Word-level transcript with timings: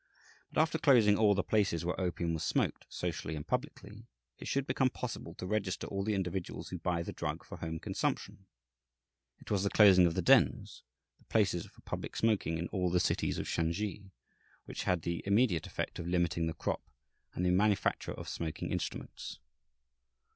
But 0.51 0.59
after 0.61 0.79
closing 0.79 1.15
all 1.15 1.35
the 1.35 1.43
places 1.43 1.85
where 1.85 1.99
opium 2.01 2.33
was 2.33 2.41
smoked 2.43 2.87
socially 2.89 3.35
and 3.35 3.45
publicly, 3.45 4.07
it 4.39 4.47
should 4.47 4.65
become 4.65 4.89
possible 4.89 5.35
to 5.35 5.45
register 5.45 5.85
all 5.85 6.03
the 6.03 6.15
individuals 6.15 6.69
who 6.69 6.79
buy 6.79 7.03
the 7.03 7.13
drug 7.13 7.43
for 7.43 7.57
home 7.57 7.77
consumption. 7.77 8.47
It 9.37 9.51
was 9.51 9.61
the 9.61 9.69
closing 9.69 10.07
of 10.07 10.15
the 10.15 10.23
dens, 10.23 10.81
the 11.19 11.25
places 11.25 11.67
for 11.67 11.81
public 11.81 12.15
smoking, 12.15 12.57
in 12.57 12.67
all 12.69 12.89
the 12.89 12.99
cities 12.99 13.37
of 13.37 13.47
Shansi, 13.47 14.09
which 14.65 14.85
had 14.85 15.03
the 15.03 15.21
immediate 15.23 15.67
effect 15.67 15.99
of 15.99 16.07
limiting 16.07 16.47
the 16.47 16.55
crop 16.55 16.81
and 17.35 17.45
the 17.45 17.51
manufacture 17.51 18.13
of 18.13 18.27
smoking 18.27 18.71
instruments. 18.71 19.37